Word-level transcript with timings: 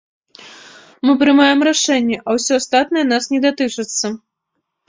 Мы 1.07 1.11
прымаем 1.21 1.59
рашэнне, 1.69 2.17
а 2.27 2.37
ўсё 2.39 2.53
астатняе 2.63 3.05
нас 3.13 3.23
не 3.35 3.39
датычыцца. 3.45 4.07